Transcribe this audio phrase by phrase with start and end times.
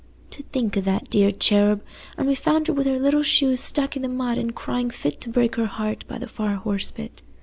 [0.31, 1.83] To think o' that dear cherub!
[2.17, 5.21] And we found her wi' her little shoes stuck i' the mud an' crying fit
[5.21, 7.21] to break her heart by the far horse pit.